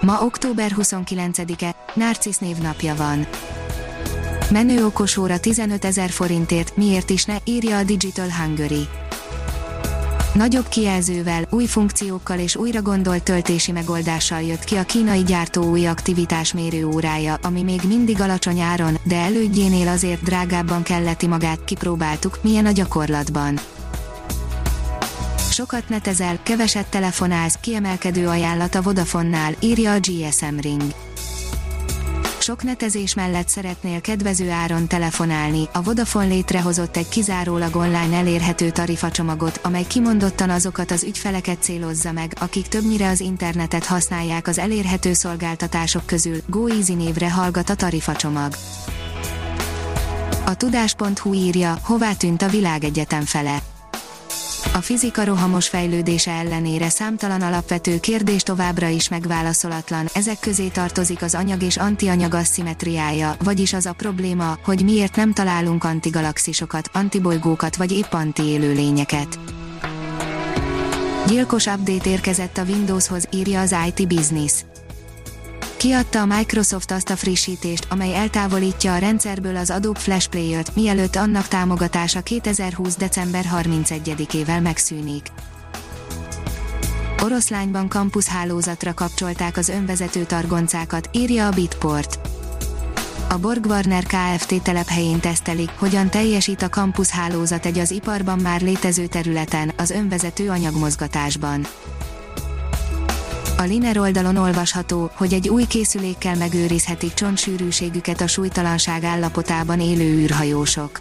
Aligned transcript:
Ma 0.00 0.20
október 0.22 0.74
29-e, 0.76 1.74
Narcisz 1.94 2.38
névnapja 2.38 2.94
van. 2.94 3.26
Menő 4.50 4.84
okosóra 4.84 5.40
15 5.40 5.84
ezer 5.84 6.10
forintért, 6.10 6.76
miért 6.76 7.10
is 7.10 7.24
ne, 7.24 7.36
írja 7.44 7.76
a 7.76 7.82
Digital 7.82 8.28
Hungary. 8.30 8.88
Nagyobb 10.34 10.68
kijelzővel, 10.68 11.46
új 11.50 11.66
funkciókkal 11.66 12.38
és 12.38 12.56
újra 12.56 12.82
gondolt 12.82 13.22
töltési 13.22 13.72
megoldással 13.72 14.42
jött 14.42 14.64
ki 14.64 14.76
a 14.76 14.82
kínai 14.82 15.22
gyártó 15.22 15.62
új 15.62 15.86
aktivitásmérő 15.86 16.86
órája, 16.86 17.38
ami 17.42 17.62
még 17.62 17.80
mindig 17.86 18.20
alacsony 18.20 18.60
áron, 18.60 18.98
de 19.02 19.16
elődjénél 19.16 19.88
azért 19.88 20.22
drágábban 20.22 20.82
kelleti 20.82 21.26
magát, 21.26 21.64
kipróbáltuk, 21.64 22.38
milyen 22.42 22.66
a 22.66 22.72
gyakorlatban. 22.72 23.58
Sokat 25.58 25.88
netezel, 25.88 26.38
keveset 26.42 26.86
telefonálsz, 26.86 27.58
kiemelkedő 27.60 28.28
ajánlat 28.28 28.74
a 28.74 28.82
Vodafonnál, 28.82 29.54
írja 29.60 29.92
a 29.92 29.98
GSM 29.98 30.56
Ring. 30.60 30.82
Sok 32.38 32.62
netezés 32.62 33.14
mellett 33.14 33.48
szeretnél 33.48 34.00
kedvező 34.00 34.50
áron 34.50 34.88
telefonálni, 34.88 35.68
a 35.72 35.82
Vodafone 35.82 36.26
létrehozott 36.26 36.96
egy 36.96 37.08
kizárólag 37.08 37.76
online 37.76 38.16
elérhető 38.16 38.70
tarifacsomagot, 38.70 39.60
amely 39.62 39.84
kimondottan 39.86 40.50
azokat 40.50 40.90
az 40.90 41.02
ügyfeleket 41.02 41.62
célozza 41.62 42.12
meg, 42.12 42.32
akik 42.40 42.66
többnyire 42.66 43.08
az 43.08 43.20
internetet 43.20 43.84
használják 43.84 44.46
az 44.46 44.58
elérhető 44.58 45.12
szolgáltatások 45.12 46.06
közül, 46.06 46.36
GoEasy 46.46 46.94
névre 46.94 47.30
hallgat 47.30 47.70
a 47.70 47.74
tarifacsomag. 47.74 48.54
A 50.44 50.54
tudás.hu 50.54 51.32
írja, 51.34 51.78
hová 51.82 52.12
tűnt 52.12 52.42
a 52.42 52.48
világegyetem 52.48 53.22
fele 53.22 53.62
a 54.74 54.80
fizika 54.80 55.24
rohamos 55.24 55.68
fejlődése 55.68 56.30
ellenére 56.30 56.88
számtalan 56.88 57.42
alapvető 57.42 58.00
kérdés 58.00 58.42
továbbra 58.42 58.88
is 58.88 59.08
megválaszolatlan, 59.08 60.06
ezek 60.14 60.40
közé 60.40 60.68
tartozik 60.68 61.22
az 61.22 61.34
anyag 61.34 61.62
és 61.62 61.76
antianyag 61.76 62.34
asszimetriája, 62.34 63.36
vagyis 63.44 63.72
az 63.72 63.86
a 63.86 63.92
probléma, 63.92 64.58
hogy 64.64 64.84
miért 64.84 65.16
nem 65.16 65.32
találunk 65.32 65.84
antigalaxisokat, 65.84 66.90
antibolygókat 66.92 67.76
vagy 67.76 67.92
épp 67.92 68.12
antiélőlényeket. 68.12 69.38
Gyilkos 71.26 71.66
update 71.66 72.10
érkezett 72.10 72.58
a 72.58 72.62
Windowshoz, 72.62 73.28
írja 73.30 73.60
az 73.60 73.74
IT 73.86 74.08
Business. 74.08 74.52
Kiadta 75.78 76.20
a 76.20 76.26
Microsoft 76.26 76.90
azt 76.90 77.10
a 77.10 77.16
frissítést, 77.16 77.86
amely 77.90 78.14
eltávolítja 78.14 78.94
a 78.94 78.98
rendszerből 78.98 79.56
az 79.56 79.70
Adobe 79.70 79.98
Flash 79.98 80.28
Player-t, 80.28 80.74
mielőtt 80.76 81.16
annak 81.16 81.48
támogatása 81.48 82.20
2020. 82.20 82.96
december 82.96 83.44
31-ével 83.54 84.62
megszűnik. 84.62 85.26
Oroszlányban 87.22 87.88
kampuszhálózatra 87.88 88.94
kapcsolták 88.94 89.56
az 89.56 89.68
önvezető 89.68 90.24
targoncákat, 90.24 91.08
írja 91.12 91.46
a 91.46 91.50
Bitport. 91.50 92.18
A 93.28 93.38
Borg 93.38 93.66
Warner 93.66 94.04
Kft. 94.04 94.62
telephelyén 94.62 95.20
tesztelik, 95.20 95.70
hogyan 95.76 96.10
teljesít 96.10 96.62
a 96.62 96.68
kampuszhálózat 96.68 97.66
egy 97.66 97.78
az 97.78 97.90
iparban 97.90 98.38
már 98.38 98.60
létező 98.60 99.06
területen, 99.06 99.72
az 99.76 99.90
önvezető 99.90 100.48
anyagmozgatásban. 100.50 101.66
A 103.60 103.62
Liner 103.62 103.98
oldalon 103.98 104.36
olvasható, 104.36 105.10
hogy 105.14 105.32
egy 105.32 105.48
új 105.48 105.66
készülékkel 105.66 106.36
megőrizhetik 106.36 107.14
csontsűrűségüket 107.14 108.20
a 108.20 108.26
súlytalanság 108.26 109.04
állapotában 109.04 109.80
élő 109.80 110.18
űrhajósok. 110.18 111.00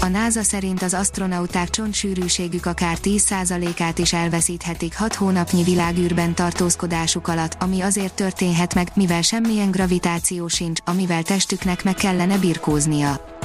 A 0.00 0.06
NASA 0.06 0.42
szerint 0.42 0.82
az 0.82 0.94
astronauták 0.94 1.70
csontsűrűségük 1.70 2.66
akár 2.66 2.98
10%-át 3.02 3.98
is 3.98 4.12
elveszíthetik 4.12 4.96
6 4.96 5.14
hónapnyi 5.14 5.62
világűrben 5.62 6.34
tartózkodásuk 6.34 7.28
alatt, 7.28 7.56
ami 7.58 7.80
azért 7.80 8.14
történhet 8.14 8.74
meg, 8.74 8.88
mivel 8.94 9.22
semmilyen 9.22 9.70
gravitáció 9.70 10.48
sincs, 10.48 10.80
amivel 10.84 11.22
testüknek 11.22 11.84
meg 11.84 11.94
kellene 11.94 12.38
birkóznia. 12.38 13.40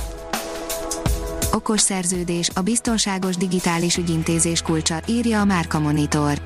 Okos 1.52 1.82
szerződés, 1.82 2.50
a 2.54 2.62
biztonságos 2.62 3.36
digitális 3.38 3.98
ügyintézés 3.98 4.62
kulcsa, 4.62 5.02
írja 5.08 5.40
a 5.40 5.46
Márka 5.46 5.80
Monitor 5.80 6.42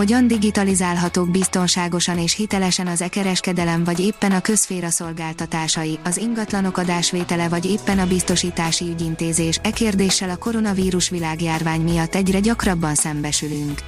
hogyan 0.00 0.26
digitalizálhatók 0.26 1.30
biztonságosan 1.30 2.18
és 2.18 2.34
hitelesen 2.34 2.86
az 2.86 3.02
e-kereskedelem 3.02 3.84
vagy 3.84 4.00
éppen 4.00 4.32
a 4.32 4.40
közféra 4.40 4.90
szolgáltatásai, 4.90 5.98
az 6.04 6.16
ingatlanok 6.16 6.76
adásvétele 6.78 7.48
vagy 7.48 7.64
éppen 7.64 7.98
a 7.98 8.06
biztosítási 8.06 8.84
ügyintézés, 8.84 9.58
e 9.62 9.70
kérdéssel 9.70 10.30
a 10.30 10.36
koronavírus 10.36 11.08
világjárvány 11.08 11.80
miatt 11.80 12.14
egyre 12.14 12.40
gyakrabban 12.40 12.94
szembesülünk. 12.94 13.80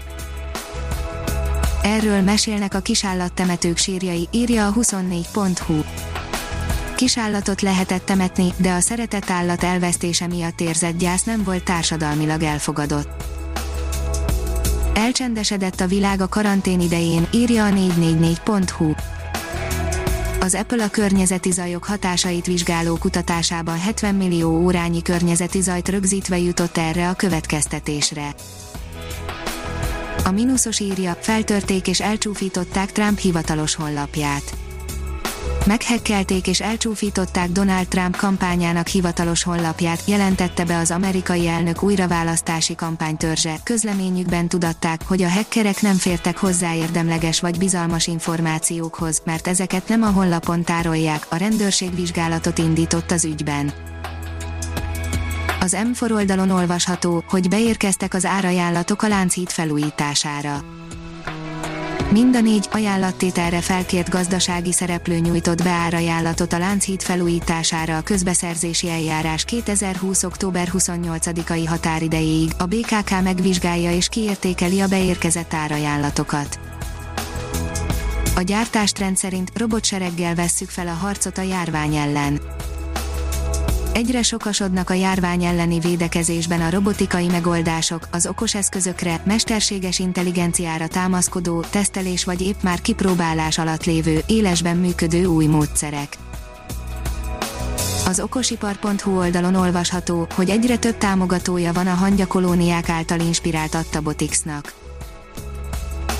Erről 1.83 2.21
mesélnek 2.21 2.75
a 2.75 2.81
kisállattemetők 2.81 3.77
sírjai, 3.77 4.29
írja 4.31 4.67
a 4.67 4.73
24.hu. 4.73 5.81
Kisállatot 6.97 7.61
lehetett 7.61 8.05
temetni, 8.05 8.53
de 8.57 8.73
a 8.73 8.81
szeretett 8.81 9.31
állat 9.31 9.63
elvesztése 9.63 10.27
miatt 10.27 10.61
érzett 10.61 10.99
gyász 10.99 11.25
nem 11.25 11.43
volt 11.45 11.65
társadalmilag 11.65 12.43
elfogadott 12.43 13.41
Elcsendesedett 14.95 15.81
a 15.81 15.87
világ 15.87 16.21
a 16.21 16.29
karantén 16.29 16.81
idején, 16.81 17.27
írja 17.33 17.65
a 17.65 17.69
444.hu. 17.69 18.93
Az 20.41 20.55
Apple 20.55 20.85
a 20.85 20.89
környezeti 20.89 21.51
zajok 21.51 21.85
hatásait 21.85 22.47
vizsgáló 22.47 22.97
kutatásában 22.97 23.79
70 23.79 24.15
millió 24.15 24.63
órányi 24.63 25.03
környezeti 25.03 25.61
zajt 25.61 25.89
rögzítve 25.89 26.39
jutott 26.39 26.77
erre 26.77 27.09
a 27.09 27.15
következtetésre. 27.15 28.35
A 30.25 30.31
mínuszos 30.31 30.81
írja, 30.81 31.17
feltörték 31.21 31.89
és 31.89 32.01
elcsúfították 32.01 32.93
Trump 32.93 33.19
hivatalos 33.19 33.75
honlapját 33.75 34.57
Meghekkelték 35.67 36.47
és 36.47 36.61
elcsúfították 36.61 37.51
Donald 37.51 37.89
Trump 37.89 38.17
kampányának 38.17 38.87
hivatalos 38.87 39.43
honlapját, 39.43 40.03
jelentette 40.07 40.65
be 40.65 40.79
az 40.79 40.91
amerikai 40.91 41.49
elnök 41.49 41.83
újraválasztási 41.83 42.75
kampánytörzse. 42.75 43.55
Közleményükben 43.63 44.49
tudatták, 44.49 45.01
hogy 45.07 45.23
a 45.23 45.31
hackerek 45.31 45.81
nem 45.81 45.95
fértek 45.97 46.39
hozzá 46.39 46.75
érdemleges 46.75 47.41
vagy 47.41 47.59
bizalmas 47.59 48.07
információkhoz, 48.07 49.23
mert 49.25 49.49
ezeket 49.49 49.89
nem 49.89 50.03
a 50.03 50.11
honlapon 50.11 50.63
tárolják, 50.63 51.27
a 51.29 51.37
rendőrség 51.37 51.95
vizsgálatot 51.95 52.59
indított 52.59 53.11
az 53.11 53.25
ügyben. 53.25 53.73
Az 55.61 55.77
M4 55.93 56.13
oldalon 56.13 56.51
olvasható, 56.51 57.25
hogy 57.29 57.49
beérkeztek 57.49 58.15
az 58.15 58.25
árajánlatok 58.25 59.03
a 59.03 59.09
Lánchíd 59.09 59.51
felújítására 59.51 60.65
Mind 62.13 62.37
a 62.37 62.41
négy 62.41 62.69
ajánlattételre 62.71 63.61
felkért 63.61 64.09
gazdasági 64.09 64.73
szereplő 64.73 65.19
nyújtott 65.19 65.63
be 65.63 65.71
árajánlatot 65.71 66.53
a 66.53 66.59
Lánchíd 66.59 67.03
felújítására 67.03 67.97
a 67.97 68.03
közbeszerzési 68.03 68.91
eljárás 68.91 69.45
2020. 69.45 70.23
október 70.23 70.69
28-ai 70.73 71.65
határidejéig. 71.67 72.51
A 72.59 72.65
BKK 72.65 73.23
megvizsgálja 73.23 73.93
és 73.93 74.09
kiértékeli 74.09 74.81
a 74.81 74.87
beérkezett 74.87 75.55
árajánlatokat. 75.55 76.59
A 78.37 78.41
gyártástrend 78.41 79.17
szerint 79.17 79.51
robotsereggel 79.55 80.35
vesszük 80.35 80.69
fel 80.69 80.89
a 80.89 80.93
harcot 80.93 81.39
a 81.39 81.43
járvány 81.43 81.95
ellen 81.95 82.41
Egyre 83.93 84.23
sokasodnak 84.23 84.91
a 84.91 84.95
járvány 84.95 85.45
elleni 85.45 85.79
védekezésben 85.81 86.61
a 86.61 86.71
robotikai 86.71 87.27
megoldások, 87.27 88.09
az 88.13 88.27
okos 88.27 88.55
eszközökre, 88.55 89.23
mesterséges 89.25 89.99
intelligenciára 89.99 90.87
támaszkodó, 90.87 91.61
tesztelés 91.61 92.25
vagy 92.25 92.41
épp 92.41 92.63
már 92.63 92.81
kipróbálás 92.81 93.59
alatt 93.59 93.85
lévő, 93.85 94.21
élesben 94.27 94.77
működő 94.77 95.25
új 95.25 95.47
módszerek. 95.47 96.17
Az 98.07 98.21
okosipar.hu 98.21 99.19
oldalon 99.19 99.55
olvasható, 99.55 100.27
hogy 100.35 100.51
egyre 100.51 100.79
több 100.79 100.99
támogatója 100.99 101.73
van 101.73 101.87
a 101.87 101.95
hangyakolóniák 101.95 102.89
által 102.89 103.21
inspirált 103.21 103.75
Attabotixnak. 103.75 104.82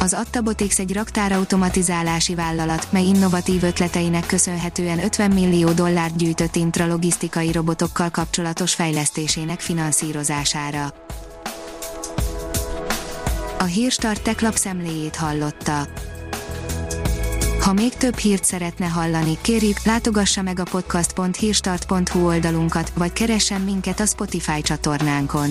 Az 0.03 0.13
Attabotix 0.13 0.79
egy 0.79 0.93
raktárautomatizálási 0.93 2.35
vállalat, 2.35 2.93
mely 2.93 3.05
innovatív 3.05 3.63
ötleteinek 3.63 4.27
köszönhetően 4.27 5.05
50 5.05 5.31
millió 5.31 5.71
dollárt 5.71 6.17
gyűjtött 6.17 6.57
intralogisztikai 6.57 7.53
robotokkal 7.53 8.11
kapcsolatos 8.11 8.75
fejlesztésének 8.75 9.61
finanszírozására. 9.61 10.95
A 13.59 13.65
Hírstart 13.65 14.23
tech 14.23 14.43
lapszemléjét 14.43 15.17
hallotta. 15.17 15.89
Ha 17.61 17.73
még 17.73 17.95
több 17.95 18.17
hírt 18.17 18.45
szeretne 18.45 18.87
hallani, 18.87 19.39
kérjük, 19.41 19.83
látogassa 19.85 20.43
meg 20.43 20.59
a 20.59 20.65
podcast.hírstart.hu 20.71 22.27
oldalunkat, 22.27 22.93
vagy 22.95 23.13
keressen 23.13 23.61
minket 23.61 24.01
a 24.01 24.07
Spotify 24.07 24.63
csatornánkon. 24.63 25.51